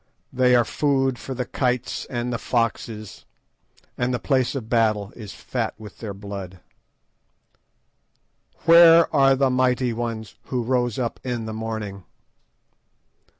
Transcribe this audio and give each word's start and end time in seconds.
"They 0.33 0.55
are 0.55 0.65
food 0.65 1.19
for 1.19 1.35
the 1.35 1.45
kites 1.45 2.05
and 2.05 2.33
the 2.33 2.39
foxes, 2.39 3.25
and 3.99 4.11
the 4.11 4.17
place 4.17 4.55
of 4.55 4.67
battle 4.67 5.13
is 5.15 5.31
fat 5.31 5.75
with 5.77 5.99
their 5.99 6.15
blood. 6.15 6.59
"Where 8.65 9.15
are 9.15 9.35
the 9.35 9.51
mighty 9.51 9.93
ones 9.93 10.39
who 10.45 10.63
rose 10.63 10.97
up 10.97 11.19
in 11.23 11.45
the 11.45 11.53
morning? 11.53 12.03